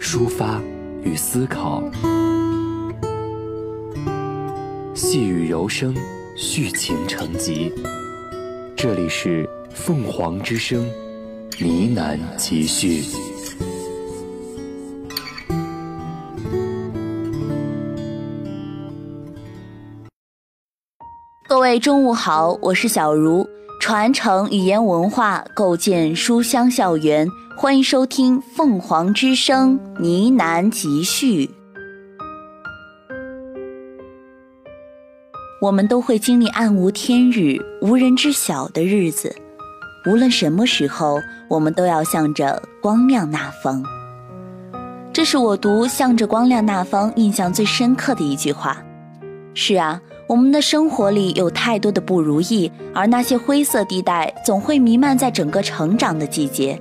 [0.00, 0.60] 抒发
[1.02, 1.82] 与思考。
[4.94, 5.94] 细雨柔声，
[6.36, 7.72] 续情成集。
[8.76, 10.86] 这里是凤凰之声，
[11.58, 13.02] 呢喃集序。
[21.48, 23.46] 各位中午好，我是小茹，
[23.80, 27.28] 传承语言文化，构建书香校园，
[27.60, 31.50] 欢迎收听凤凰之声呢喃集序。
[35.60, 39.34] 我们都会经历暗无天日、无人知晓的日子，
[40.06, 43.82] 无论什么时候，我们都要向着光亮那方。
[45.12, 48.80] 这是我读《向着光亮那方》印象最深刻的一句话。
[49.52, 50.00] 是啊。
[50.28, 56.78] 我们的生活里有太多的不如意，而那些灰色地带总会弥漫在整个成长的季节。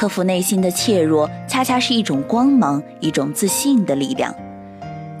[0.00, 4.34] 克服内心的怯弱，恰恰是一种光芒，一种自信的力量。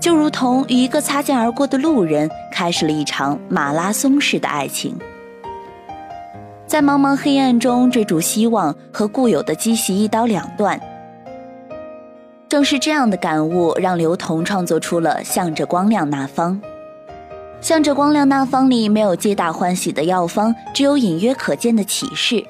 [0.00, 4.96] 就如同与一个擦肩而过的路人，开始了一场马拉松式的爱情。
[6.66, 10.80] 在茫茫黑暗中追逐希望，和固有的积习一刀两断。
[12.48, 16.58] 正是这样的感悟，让刘同创作出了《向着光亮那方》。
[17.60, 22.42] 向着光亮那方里没有皆大欢喜的药方，只有隐约可见的启示。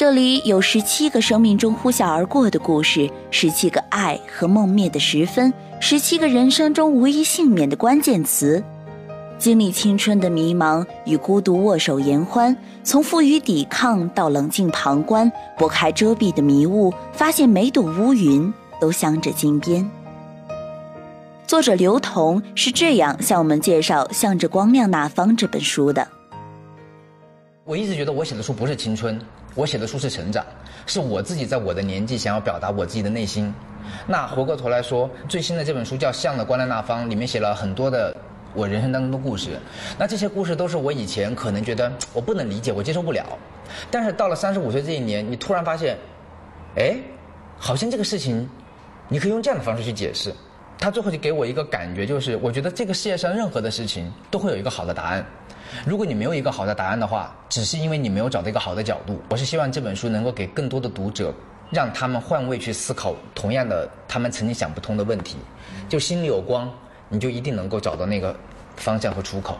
[0.00, 8.64] 这里有十七个生命中呼啸而过的故事，十七个爱和梦灭的时分，十七个人生中无一幸免的关键词。
[9.38, 19.86] 经历青春的迷茫与孤独握手言欢，从负隅抵抗到冷静旁观，拨开遮蔽的迷雾，发现每朵乌云都镶着金边。
[21.46, 26.08] 作者刘同是这样向我们介绍《向着光亮那方》这本书的。
[27.70, 29.16] 我一直觉得我写的书不是青春，
[29.54, 30.44] 我写的书是成长，
[30.86, 33.54] 是我自己在我的年纪想要表达我自己的内心。
[34.08, 38.12] 那回过头来说，最新的这本书叫《向的光亮那方》，里面写了很多的
[38.54, 39.50] 我人生当中的故事。
[39.96, 43.24] 那这些故事都是我以前可能觉得我不能理解，我接受不了。
[43.88, 45.96] 但是到了三十五岁这一年，你突然发现，
[46.74, 46.96] 哎，
[47.56, 48.50] 好像这个事情，
[49.08, 50.34] 你可以用这样的方式去解释。
[50.76, 55.24] 他最后就给我一个感觉，就是我觉得这个世界上任何的事情都会有一个好的答案。
[55.86, 59.20] 如果你没有一个好的答案的话，只是因为你没有找到一个好的角度。
[59.30, 61.32] 我是希望这本书能够给更多的读者，
[61.70, 65.36] 让他们换位去思考同样的他们曾经想不通的问题。
[65.88, 66.70] 就心里有光，
[67.08, 68.34] 你就一定能够找到那个
[68.76, 69.56] 方向和出口。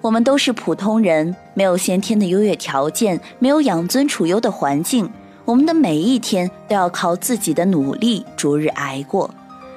[0.00, 5.10] 我们都是普通人，没有先天的优越条件，没有养尊处优的环境。
[5.46, 9.28] 我们的每一天都要靠自己的努力逐日挨过，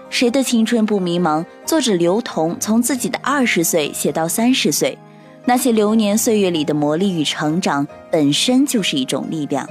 [0.10, 1.46] 谁的青春不迷茫？
[1.66, 4.98] 作者刘同从自己的二十岁写到三十岁，
[5.46, 9.68] 那些流年岁月里的磨砺与成长，本身就是一种力量。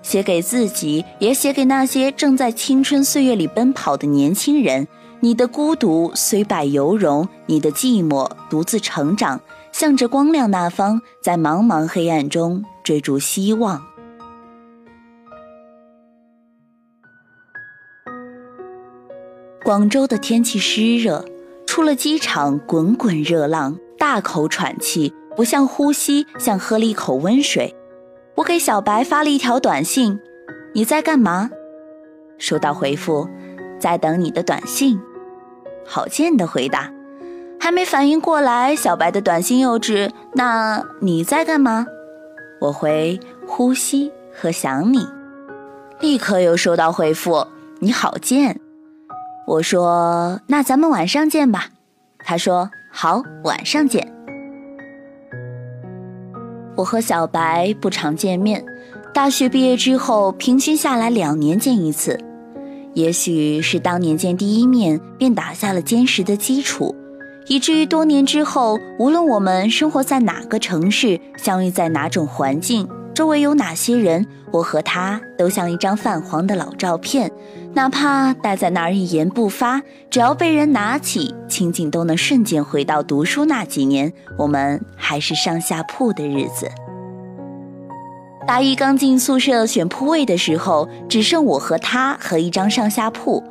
[0.00, 4.86] 写给自己，也写给那些正在青春岁月里奔跑的年轻人。
[5.20, 9.40] 你的孤独虽败犹荣，你的寂寞独自成长，
[9.72, 13.82] 向着光亮那方，在茫茫黑暗中追逐希望。
[19.68, 21.22] 广州的天气湿热，
[21.66, 27.76] 出了机场滚滚热浪，大口喘气，不像呼吸，像喝了一口温水。
[28.36, 30.18] 我给小白发了一条短信
[30.72, 31.50] ：“你在干嘛？”
[32.38, 33.28] 收到回复
[33.78, 34.98] ：“在等你的短信。”
[35.84, 36.90] 好贱的回答。
[37.60, 41.86] 还没反应过来，小白的短信又至：“那你在干嘛？”
[42.62, 45.06] 我回：“呼吸和想你。”
[46.00, 47.46] 立刻又收到回复
[47.80, 48.58] ：“你好贱。”
[49.48, 51.70] 我说：“那咱们晚上见吧。”
[52.22, 54.06] 他说：“好，晚上见。”
[56.76, 58.62] 我和小白不常见面，
[59.14, 62.20] 大学毕业之后，平均下来两年见一次。
[62.92, 66.94] 也许是当年见第一面便打下了坚实的基础，
[67.46, 72.86] 以至于多年之后，无论我们生活在哪个城市，相遇在哪种环境。
[73.18, 74.24] 周围有哪些人？
[74.52, 77.28] 我和他都像一张泛黄的老照片，
[77.74, 86.70] 哪怕待在那儿一言不发，只要被人拿起，情景都能瞬间回到读书那几年，我们还是上下铺的日子。
[88.46, 93.42] 大一刚进宿舍选铺位的时候，只剩我和他和一张上下铺。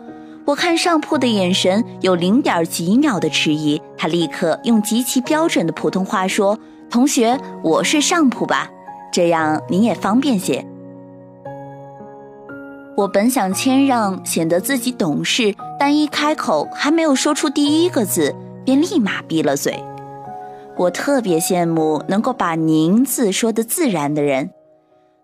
[0.46, 6.58] 我看上铺的眼神有零点几秒的迟疑，他立刻用极其标准的普通话说
[6.90, 8.70] ：“同学，我睡上铺吧，
[9.12, 10.66] 这样您也方便些。”
[12.98, 18.34] 我本想谦让，显得自己懂事，但一开口还没有说出第一个字，
[18.66, 19.84] 便立马闭了嘴。
[20.76, 24.50] 我特别羡慕能够把“您”字说得自然的人。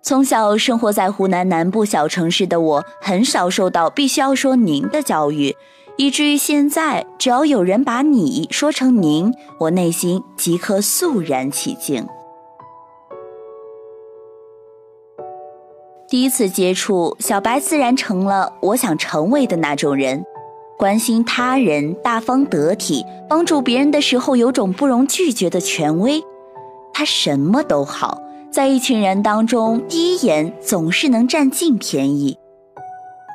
[0.04, 5.56] 从小生活在湖南南部小城市的我，很少受到必须要说“您”的教育，
[5.98, 12.06] 以至于现在，只要有人把你说成“您”，我内心即刻肃然起敬。
[16.14, 20.24] 第一次接触小白，自然成了我想成为的那种人，
[20.78, 26.24] 关心他人，大方得体，帮助别人的时候有种不容拒绝的权威。
[26.94, 28.22] 他什么都好。
[28.52, 32.38] 在一群人当中，第一眼总是能占尽便宜。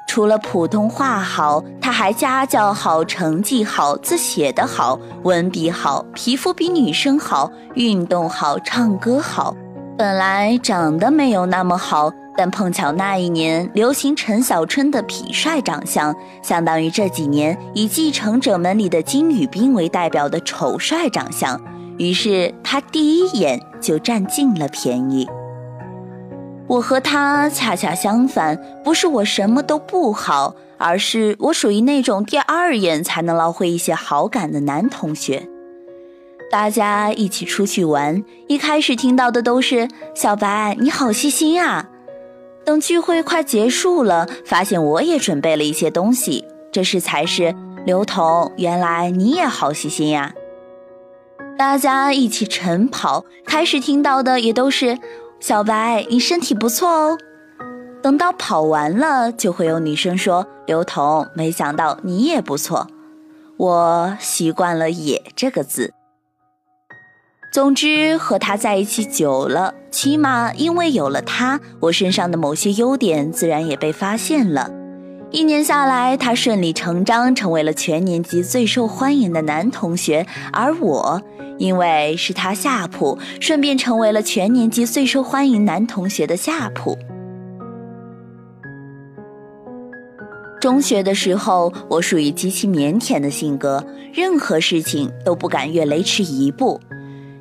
[0.06, 9.56] 除了普通话好，他还家教好，成绩好，字写得好，文笔好，皮肤比女生好，运动好，唱歌好。
[9.96, 12.08] 本来长得没有那么好，
[12.38, 21.60] 但碰巧那一年流行陈小春的痞帅长相，相当于这几年以继承者们里的金宇彬为代表的丑帅长相。
[21.96, 25.26] 于是他第一眼就占尽了便宜。
[26.68, 35.48] 我和他恰恰相反，不是我什么都不好，而是我属于那种第二眼才能捞回一些好感的男同学。
[36.52, 41.88] 大家一起出去玩，一开始听到的都是“小白你好细心啊”，
[42.68, 47.54] 等聚会快结束了，发现我也准备了一些东西，这时才是
[47.86, 50.34] “刘彤，原来你也好细心呀”。
[51.56, 54.98] 大家一起晨跑，开始听到的也都是
[55.40, 57.18] “小白，你身体不错哦”。
[58.04, 62.88] 等到跑完了，就会有女生说：“刘彤，没想到你也不错。”
[63.56, 65.94] 我习惯了“也”这个字。
[67.50, 74.70] 总之，和他在一起久了，起码因为有了他，我身上的某些优点自然也被发现了。
[75.30, 81.20] 一年下来，他顺理成章成为了全年级最受欢迎的男同学，而我。
[81.56, 86.96] 因为是他下铺，顺便成为了全年级最受欢迎男同学的下铺。
[90.60, 96.80] 中学的时候，我属于极其腼腆的性格，任何事情都不敢越雷池一步。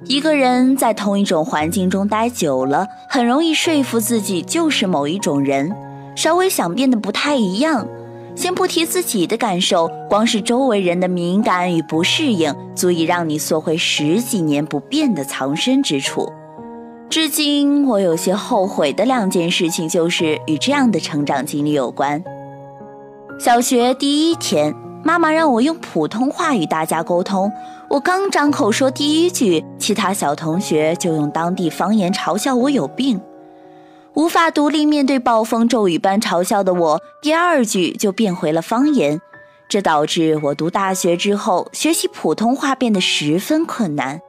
[0.09, 5.75] 一个人在同一种环境中待久了，很容易说服自己就是某一种人，
[6.15, 7.85] 稍微想变得不太一样。
[8.33, 16.31] 先不提自己的感受，光是周围人的敏感与不适应，足以让你缩回十几年不变的藏身之处。
[17.09, 22.23] 至今，我有些后悔的两件事情，就是与这样的成长经历有关。
[23.39, 24.73] 小学第一天，
[25.03, 27.51] 妈妈让我用普通话与大家沟通，
[27.89, 33.19] 我刚张口说第一句，其他小同学就用当地方言嘲笑我有病。
[34.13, 39.21] 无法独立面对暴风骤雨般嘲笑的我，第二句就变回了方言，
[39.69, 44.19] 这导致我读大学之后学习普通话变得十分困难。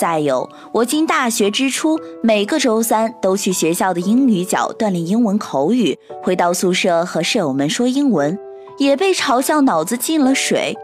[0.00, 8.36] 再有，我进大学之初，每个周三都去学校的英语角锻炼英文口语，回到宿舍和舍友们说英文，
[8.78, 10.76] 也被嘲笑脑子进了水。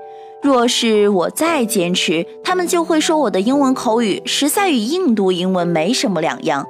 [0.42, 6.66] 若是我再坚持，他们就会说我的英文口语实在与印度英文没什么两样。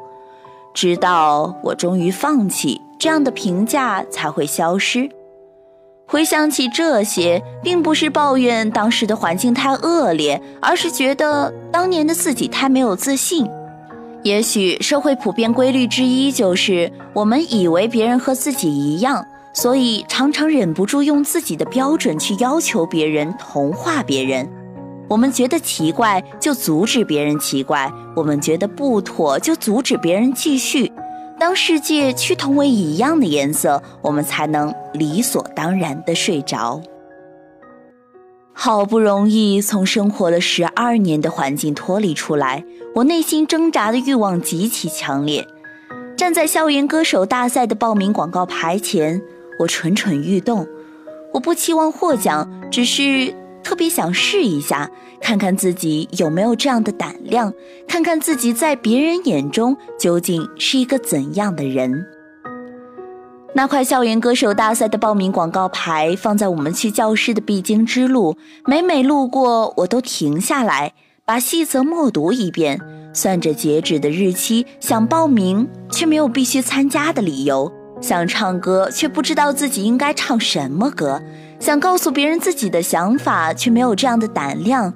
[0.74, 5.08] 直到我终于放弃，这样的评价才会消失。
[6.06, 13.48] 回想起这些，并不是抱怨当时的环境太恶劣，而是觉得当年的自己太没有自信。
[14.24, 24.48] 也许社会普遍规律之一就是，我们以为别人和自己一样，所以常常忍不住用自己的标准去要求别人，同化别人。
[25.08, 30.92] 我们觉得奇怪，就阻止别人奇怪；我们觉得不妥，就阻止别人继续。
[31.38, 36.80] 当世界趋同为一样的颜色，我们才能理所当然地睡着。
[38.52, 42.62] 好不容易从生活了十二年的环境脱离出来，
[42.94, 45.44] 我内心挣扎的欲望极其强烈。
[46.16, 49.22] 站在校园歌手大赛的报名广告牌前，
[49.60, 50.66] 我蠢蠢欲动。
[51.32, 53.32] 我不期望获奖，只是。
[53.62, 54.90] 特别想试一下，
[55.20, 57.52] 看看自己有没有这样的胆量，
[57.86, 62.06] 看看自己在别人眼中究竟是一个怎样的人。
[63.54, 70.94] 那块校园歌手大赛的报名广告牌放在我们去教室的必经之路，每每路过，我都停下来，
[71.26, 72.80] 把细则默读一遍，
[73.12, 81.20] 算着截止的日期，想报名却没有必须参加的理由；想唱歌却不知道自己应该唱什么歌；
[81.58, 84.92] 想告诉别人自己的想法却没有这样的胆量。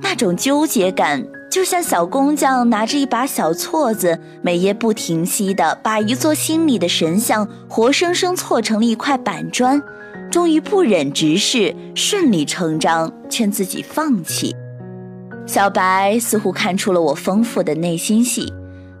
[0.00, 9.82] 那种纠结感，就像小工匠拿着一把小锉子，每夜不停息地把一座心里的神像活生生锉成了一块板砖，
[10.30, 14.54] 终于不忍直视，顺理成章劝自己放弃。
[15.46, 18.52] 小白似乎看出了我丰富的内心戏，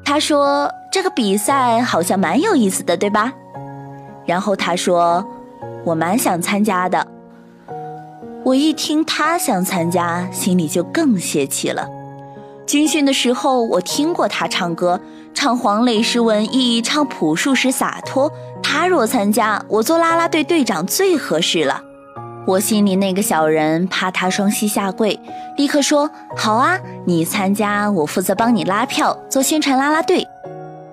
[0.04, 3.32] 他说：“这个比赛好像蛮有意思的，对吧？”
[4.26, 5.24] 然后他说
[5.86, 7.06] ：“我蛮想参加的。”
[8.42, 11.88] 我一听他想参加，心里就更泄气了。
[12.66, 15.00] 军训的时候，我听过他唱歌，
[15.32, 18.28] 唱黄磊时文艺，唱朴树时洒脱。
[18.60, 21.80] 他若参加，我做啦啦队队长最合适了。
[22.44, 25.20] 我心里那个小人怕他双膝下跪，
[25.56, 30.26] 立刻说：“好啊，你参加，我负责帮你拉票，做宣传啦啦队。”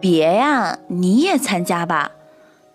[0.08, 2.12] 别呀，你也参加吧。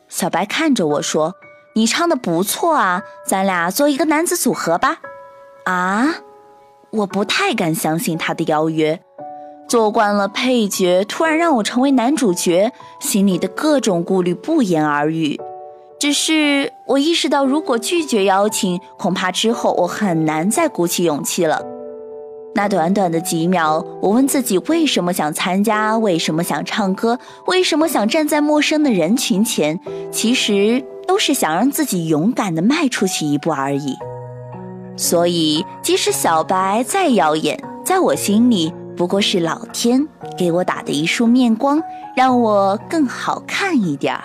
[0.09, 1.37] 小白看着我说
[1.77, 4.97] ：“你唱的不错啊，咱俩做一个男子组合吧。”
[5.63, 6.17] 啊，
[6.91, 9.01] 我不太敢相信他的邀约。
[9.69, 15.41] 做惯了配角，突然让我成为男主角，心里的各种顾虑不言而喻。
[16.01, 21.65] 只是我意识到，如果拒绝邀请，恐怕之后我很难再鼓起勇气了。
[22.53, 25.97] 那短短的几秒，我问自己：为什么想参加？
[25.97, 27.19] 为什么想唱歌？
[27.47, 29.79] 为什么想站在陌生的人群前？
[30.11, 33.97] 其实都是想让自己勇敢地迈出去一步而已。
[34.97, 41.81] 所以，即使小白再耀眼，在我心里不过是老天给我打的一束面光，
[42.17, 44.25] 让我更好看一点儿。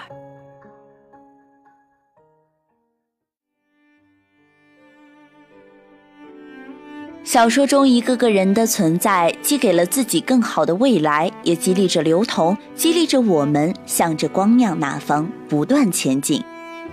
[7.25, 16.43] 小说中一个个人的存在，既给了自己更好的未来，也激励着刘同，激励着我们，向着光亮那方不断前进，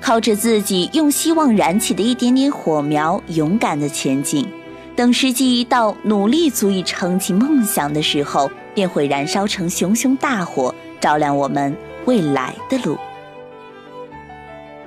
[0.01, 4.49] 靠着自己用希望燃起的一点点火苗，勇敢的前进。
[4.97, 12.97] 等时机一到，努力足以撑起梦想的时候，便会燃烧成熊熊大火，照亮我们未来的路。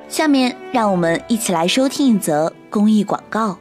[0.09, 3.59] 下面，让我们一起来收听一则公益广告。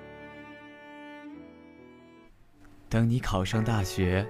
[2.88, 4.26] 等你考上大学，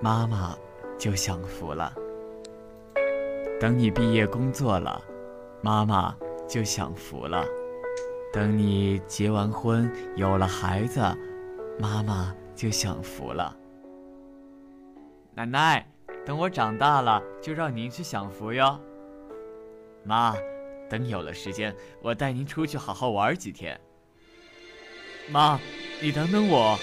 [0.00, 0.54] 妈妈
[0.98, 1.92] 就享福了；
[3.58, 5.02] 等你毕业工作了，
[5.62, 6.14] 妈妈
[6.46, 7.42] 就享福了；
[8.32, 11.00] 等你结完婚有了孩子，
[11.78, 13.56] 妈妈就享福了。
[15.34, 15.86] 奶奶，
[16.26, 18.78] 等我长大了，就让您去享福哟。
[20.04, 20.34] 妈，
[20.90, 23.80] 等有了时间，我带您出去好好玩几天。
[25.30, 25.58] 妈，
[26.02, 26.76] 你等等我。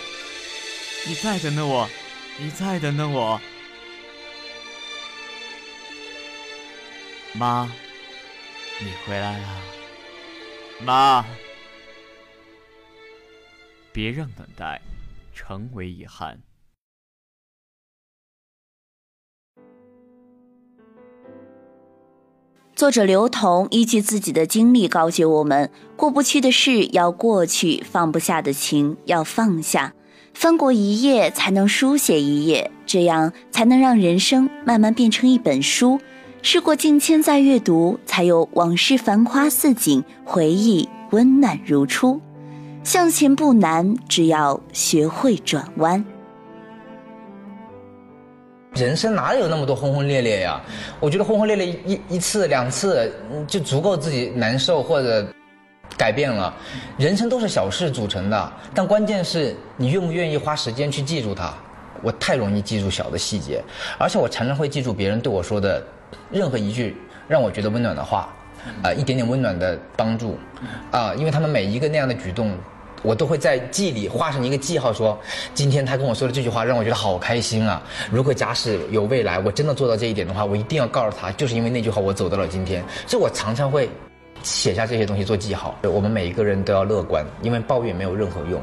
[1.07, 1.89] 你在等等，我，
[2.37, 3.39] 你再等等，我。
[7.33, 7.71] 妈，
[8.79, 9.47] 你回来了。
[10.81, 11.25] 妈，
[13.91, 14.81] 别让等待
[15.33, 16.39] 成为遗憾。
[22.75, 29.93] 作者刘同依据自己的经历告诫我们：过不去的事要过去，放不下的情要放下。
[30.39, 35.99] 翻过一页，才能书写一页，这样才能让人生慢慢变成一本书。
[36.41, 42.21] 事过境迁再阅读，才有往事繁花似锦，回忆温暖如初。
[42.85, 46.05] 向前不难，只要学会转弯。
[48.75, 50.61] 人生哪有那么多轰轰烈烈呀？
[51.01, 53.13] 我觉得轰轰烈烈一一次两次
[53.45, 55.27] 就足够自己难受或者。
[55.99, 56.53] 改变了，
[56.97, 61.53] 人生都是小事组成的，但关键是你愿不愿意花时间去记住它。
[62.01, 63.61] 我太容易记住小的细节，
[63.97, 65.83] 而且我常常会记住别人对我说的
[66.31, 66.95] 任何一句
[67.27, 68.33] 让我觉得温暖的话，
[68.81, 70.39] 呃，一点点温暖的帮助，
[70.89, 72.57] 啊，因为他们每一个那样的举动，
[73.01, 75.19] 我都会在记里画上一个记号，说
[75.53, 77.83] 今天他跟我说的这句话让我觉得好开心啊。
[78.09, 82.81] 如果假使有未来，我真的做到这一点的话，我一定要告诉他，就是因为那句话我走到了今天。
[83.05, 83.89] 所以我常常会。
[84.43, 85.75] 写下这些东西做记号。
[85.83, 88.61] 我们每一个人都要乐观，因为抱怨没有任何用。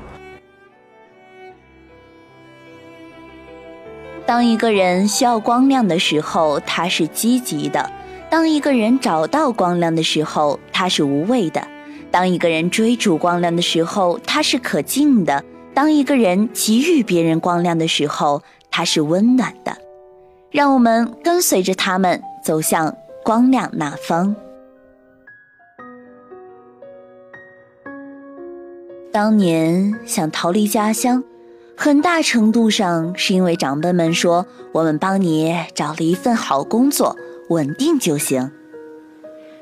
[4.27, 7.89] 当一个人需要光亮的时候，他是积极的；
[8.29, 11.61] 当一个人找到光亮的时候，他是无畏的；
[12.11, 15.41] 当一个人追逐光亮的时候，他是可敬的；
[15.73, 19.77] 当一个人给予别人光亮的时候，他是温暖的。
[20.51, 22.93] 让我们跟随着他们走向
[23.23, 24.35] 光亮那方。
[29.17, 31.25] 当年想逃离家乡，
[31.75, 37.17] 很大程度上是因为长辈们说我们帮你找了一份好工作，
[37.49, 38.53] 稳定就行。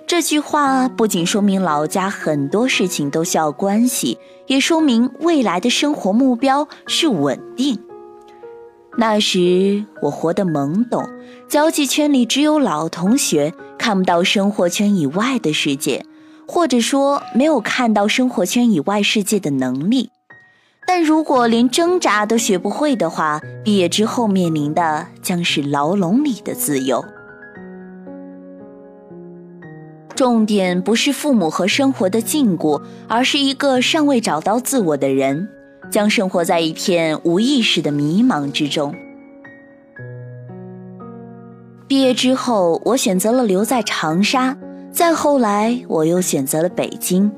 [0.08, 4.18] 这句话不仅说明老家很多事情都需要关系，
[4.48, 7.78] 也说明未来的生活目标是稳定。
[8.98, 11.08] 那时我活得懵懂，
[11.46, 16.04] 交际圈里只有老同学，看不到生活圈以外的世界，
[16.46, 20.10] 或者说没有看到生活圈以外世界的能力。
[20.86, 27.02] 但如果连挣扎都学不会的话，毕业之后面临的将是牢笼里的自由。
[30.14, 35.48] 重点不是父母和生活的禁锢，而是一个尚未找到自我的人，
[35.90, 38.94] 将生活在一片无意识的迷茫之中。
[41.88, 44.56] 毕业之后，我选择了留在长沙，
[44.94, 47.30] 再后来，我又选择了北京。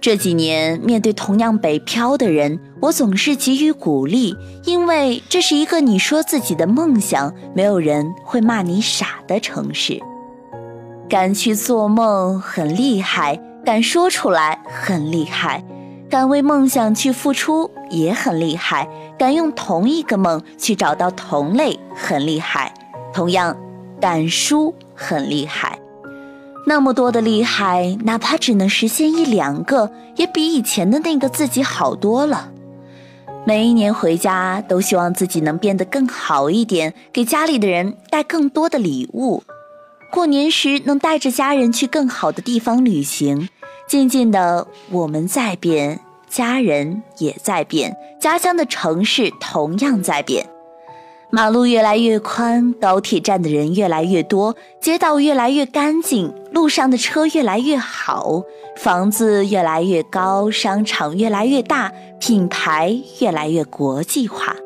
[0.00, 10.00] 这几年，面对同样北漂的人，我总是给予鼓励，因为这是一个你说自己的梦想，没有人会骂你傻的城市。
[11.10, 15.62] 敢去做梦很厉害，敢说出来很厉害，
[16.08, 22.72] 敢为梦想去付出也很厉害，敢用同一个梦去找到同类很厉害，
[23.12, 23.54] 同样，
[24.00, 25.78] 敢输很厉害。
[26.68, 32.50] 那么多的厉害，哪怕只能实现一两个，也比以前的那个自己好多了。
[33.46, 39.42] 每一年回家，都希望自己能变得更好一点，给家里的人带更多的礼物。
[40.12, 43.48] 过年时能带着家人去更好的地方旅行。
[43.88, 45.98] 渐渐的，我们在变，
[46.28, 50.46] 家人也在变，家乡的城市同样在变。
[51.30, 58.42] 马路越来越宽，高铁站的人越来越多，街道越来越干净，路上的车越来越好，
[58.78, 64.56] 房子越来越高，商场越来越大，品牌越来越国际化。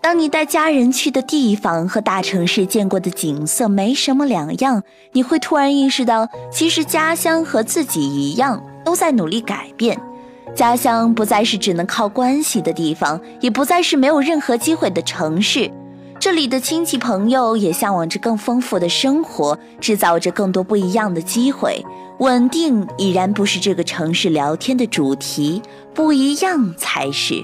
[0.00, 10.00] 当你带家人去的地方和大城市见过的景色没什么两样，你会突然意识到，其实家乡和自己一样，都在努力改变。
[10.54, 15.70] 家乡不再是只能靠关系的地方，也不再是没有任何机会的城市。
[16.18, 21.84] 这里的亲戚朋友也向往着更丰富的生活，制造着更多不一样的机会。
[22.18, 25.60] 稳定已然不是这个城市聊天的主题，
[25.92, 27.42] 不一样才是。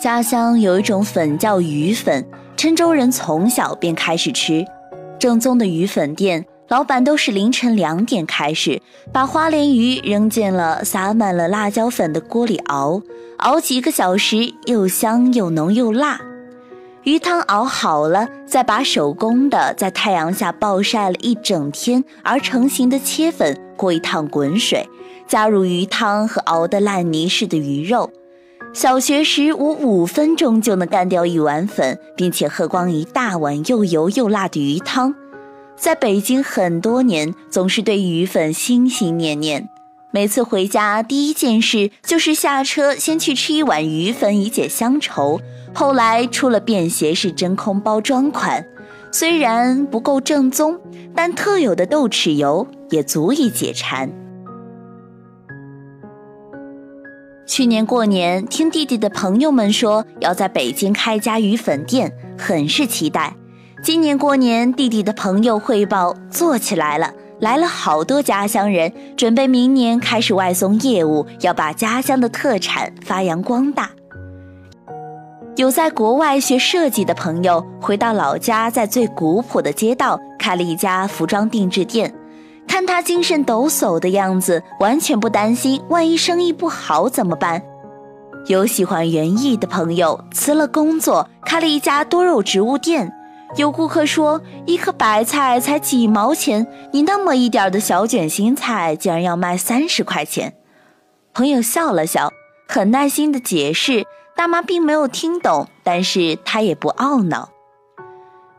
[0.00, 2.24] 家乡有一种粉叫鱼粉，
[2.56, 4.64] 郴州人从小便开始吃，
[5.18, 6.46] 正宗的鱼粉店。
[6.68, 8.80] 老板都是凌晨两点开始，
[9.12, 13.02] 把花鲢鱼扔进了撒满了辣椒粉的锅里熬，
[13.38, 16.20] 熬几个小时，又香又浓又辣。
[17.02, 24.88] 鱼汤熬好了，再把手工的在太阳下暴晒了一整天而成型的切粉过一趟滚水，
[25.28, 28.10] 加入鱼汤和熬得烂泥似的鱼肉。
[28.72, 35.14] 小学时，我五分钟就能干掉一碗粉，并且喝光一大碗又油又辣的鱼汤。
[35.76, 39.68] 在北京很多年，总是对鱼粉心心念念。
[40.10, 45.40] 每次回家，第一件事就是下车先去吃一碗鱼粉以解乡愁。
[45.74, 48.64] 后来出了便携式真空包装款，
[49.10, 50.78] 虽然不够正宗，
[51.14, 54.08] 但特有的豆豉油也足以解馋。
[57.44, 63.34] 去年过年，听弟弟的朋友们说要在北京开家鱼粉店，很是期待。
[63.84, 73.90] 今年过年，弟弟的朋友汇报做起来了，来了好多家乡人，准备明年开始外送业务，要把家乡的特产发扬光大。
[75.56, 82.10] 有在国外学设计的朋友回到老家，在最古朴的街道开了一家服装定制店，
[82.66, 87.60] 看他精神抖擞的样子，完全不担心万一生意不好怎么办。
[88.46, 93.12] 有喜欢园艺的朋友辞了工作，开了一家多肉植物店。
[93.56, 100.54] 有顾客说：“一颗白菜才几毛钱，你那么一点的小卷心菜竟然要卖三十块钱。”
[101.32, 102.32] 朋友笑了笑，
[102.68, 104.04] 很耐心的解释。
[104.36, 107.50] 大妈并没有听懂，但是她也不懊恼。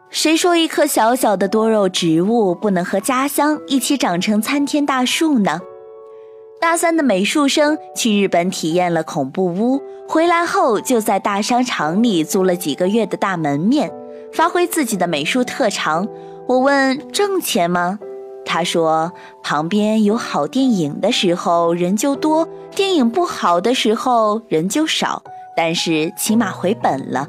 [0.09, 5.59] 谁说一棵小小的多肉植物不能和家乡一起长成参天大树呢？
[6.61, 13.91] 大三的美术生去日本体验了恐怖屋，回来后就在大商场里租了几个月的大门面。
[14.35, 16.05] 发挥自己的美术特长，
[16.45, 17.97] 我问挣钱吗？
[18.45, 22.45] 他说旁边有好电影的时候人就多，
[22.75, 25.23] 电影不好的时候人就少，
[25.55, 27.25] 但是起码回本了。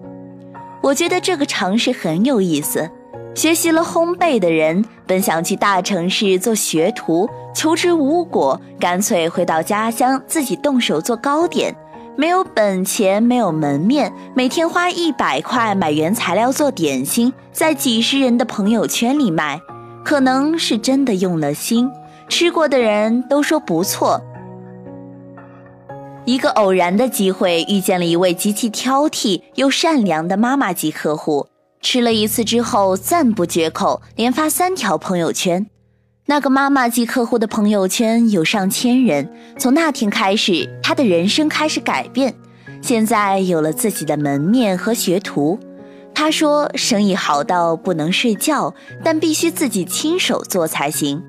[0.82, 2.90] 我觉得这个尝试很有意思，
[3.36, 11.72] 学习了烘焙的人，本想去大城市做学徒，求职无果，干脆回到家乡自己动手做糕点。
[12.18, 19.60] 没有本钱，没有门面，每天花一百块买原材料做点心，在几十人的朋友圈里卖，
[20.02, 21.90] 可能是真的用了心，
[22.26, 24.20] 吃过的人都说不错。
[26.24, 31.46] 一个偶然的机会，遇见了一位极其挑剔又善良的妈妈级客户。
[31.82, 35.66] 吃了一次之后，赞不绝口，连发三条朋友圈。
[36.28, 39.30] 那个妈妈级客户的朋友圈有上千人。
[39.58, 42.34] 从那天开始，他的人生开始改变。
[42.82, 45.56] 现在有了自己的门面和学徒。
[46.12, 51.22] 他说，生意好到不能睡觉，但必须自己亲手做才行。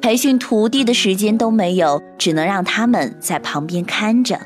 [0.00, 4.40] 培训徒弟的时间都没有，只能让他们在旁边看着。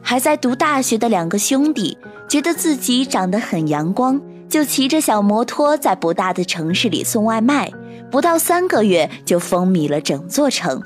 [0.00, 1.98] 还在读大学的两个兄弟。
[2.28, 4.18] 觉得自己长得很阳光，
[4.52, 7.72] 就骑着小摩托在不大的城市里送外卖，
[8.10, 10.82] 不到三个月就风靡了整座城。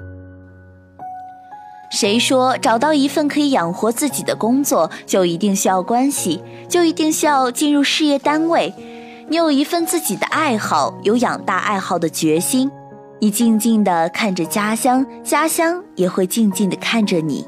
[1.90, 8.72] 谁说找到一份可以养活自己的工作就一定需要关系，就一定需要进入事业单位？
[9.28, 12.70] 你有一份自己的爱好，有养大爱好的决心，
[13.18, 17.44] 你静静地看着家乡，家乡也会静静地看着你。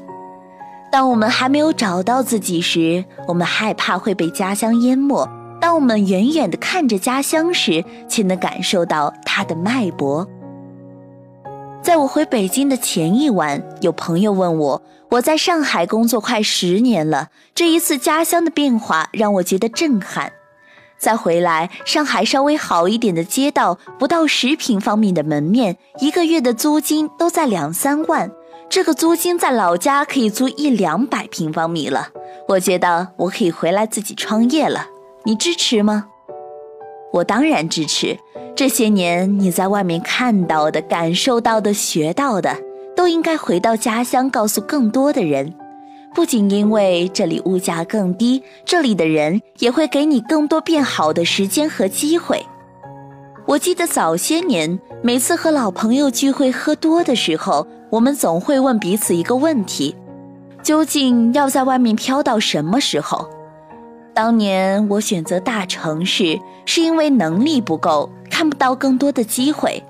[0.91, 5.25] 当我们还没有找到自己时，我们害怕会被家乡淹没；
[5.59, 10.27] 当我们远远地看着家乡时，却能感受到它的脉搏。
[11.81, 20.31] 在我回北京的前一晚，有朋友问我：“我在上海工作快十年了，这一次家乡的变化让我觉得震撼。”
[20.99, 28.29] 再回来，上海稍微好一点的街道，不到十平方米的门面，一个月的租金都在两三万。
[28.69, 32.09] 这个租金在老家可以租一两百平方米了，
[32.49, 34.85] 我觉得我可以回来自己创业了。
[35.29, 36.07] 你支持吗？
[37.13, 38.17] 我当然支持。
[38.55, 42.57] 这些年你在外面看到的、感受到的、学到的，
[42.95, 45.53] 都应该回到家乡告诉更多的人。
[46.15, 52.43] 不仅因为这里物价更低，这里的人也会给你更多变好的时间和机会。
[53.45, 57.67] 我记得早些年，每次和老朋友聚会喝多的时候。
[57.91, 59.95] 我们总会问彼此一个问题：
[60.63, 63.29] 究竟要在外面飘到什么时候？
[64.19, 69.81] 当年我选择大城市，是因为能力不够，看不到更多的机会。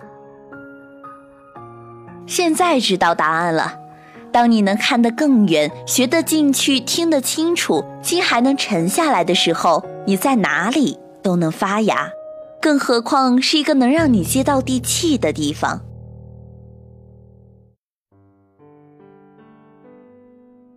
[2.27, 3.79] 现在知道答案了。
[4.31, 12.07] 当你能看得更远，学得进去，听得清楚，心还能沉下来的时候，你在哪里都能发芽，
[12.61, 15.81] 更何况是一个能让你接到地气的地方。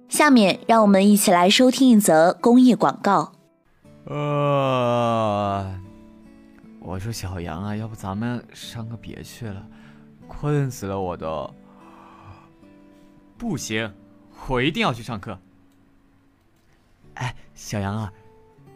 [0.09, 3.33] 下面让我们一起来收听一则公益广告。
[4.05, 5.81] 呃，
[6.81, 9.65] 我说小杨啊，要不咱们上个别去了，
[10.27, 11.49] 困死了我都。
[13.39, 13.93] 不行，
[14.49, 15.39] 我一定要去上课。
[17.15, 18.13] 哎，小杨啊，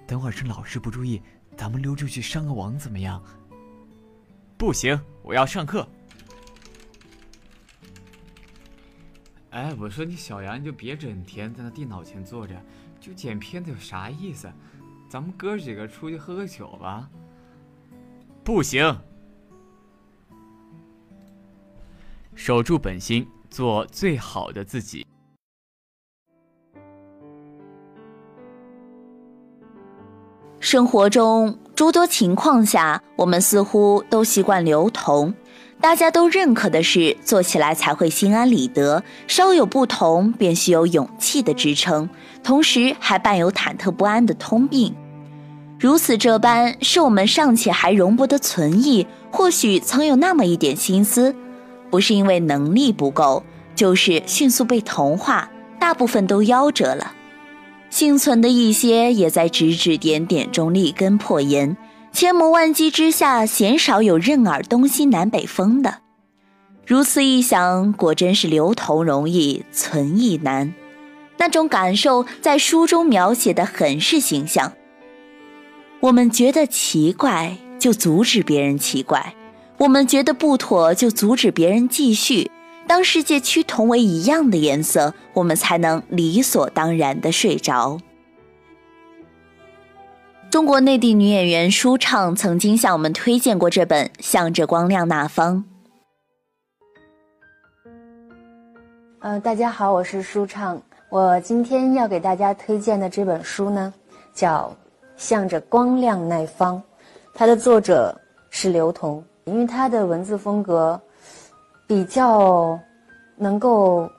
[0.07, 1.21] 等会儿趁老师不注意，
[1.57, 3.23] 咱们溜出去上个网怎么样？
[4.57, 5.87] 不行，我要上课。
[9.51, 12.55] 哎，我说你小杨，你就别整天在那电脑前坐着，
[13.01, 14.49] 就剪片子有啥意思？
[15.09, 17.09] 咱们哥几个出去喝个酒吧。
[18.45, 18.99] 不行，
[22.35, 25.07] 守住本心，做最好的自己。
[30.61, 35.33] 生活中诸多情况下，我们似乎都习惯流同。
[35.81, 39.03] 大家都认可的事，做起来才会心安理得。
[39.29, 42.09] 稍有不同，便需有勇气的支撑，
[42.43, 44.95] 同时还伴有忐忑不安的通病。
[45.79, 51.37] 如此这般，是我们尚且还容不得存疑，或许曾有那么一点心思，
[51.91, 57.13] 不是因为能力不够，就是迅速被同化，大部分都夭折了。
[57.91, 61.77] 幸存的一些，也在指指点点中立根破岩。
[62.17, 65.99] 千磨万击之下，鲜少有任尔东西南北风的。
[66.87, 70.73] 如此一想，果真是留头容易存意难。
[71.37, 74.73] 那种感受在书中描写的很是形象。
[76.01, 79.35] 我们觉得奇怪，就阻止别人奇怪；
[79.77, 82.51] 我们觉得不妥，就阻止别人继续。
[82.87, 87.99] 当世界趋同为一样的颜色，我们才能理所当然的睡着。
[90.57, 95.63] 中国内地女演员舒畅曾经向我们推荐过这本《向着光亮那方》。
[99.19, 100.81] 呃，大家好，我是舒畅。
[101.11, 103.93] 我今天要给大家推荐的这本书呢，
[104.33, 104.75] 叫
[105.19, 106.83] 《向着光亮那方。
[107.35, 110.99] 它的作者是刘同，因为他的文字风格
[111.87, 112.81] 比较
[113.37, 114.11] 能够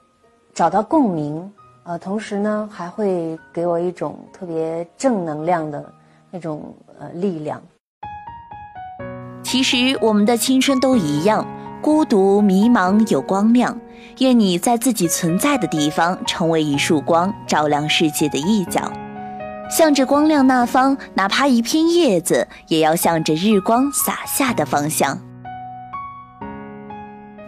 [0.53, 1.51] 找到共鸣，
[1.85, 5.83] 呃，同时呢还会给我一种特别正能量的
[6.31, 7.61] 那种呃力量。
[9.43, 11.47] 其实我们的青春都一样，
[11.81, 13.79] 孤独、迷茫有光亮。
[14.19, 18.91] 愿你在自己存在的地方，成为一束光，照亮世界的一角。
[19.69, 25.19] 向着光亮那方，哪怕一片叶子，也要向着日光洒下的方向。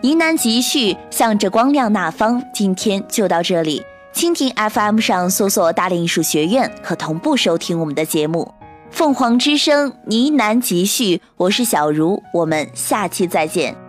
[0.02, 2.42] 呢喃集序，向着光亮那方。
[2.54, 3.84] 今天就到这里。
[4.13, 8.54] 蜻蜓 FM 上搜索“大连艺术学院”，可同步收听我们的节目。
[8.91, 13.88] 凤凰之声呢喃集序，我是小茹，我们下期再见。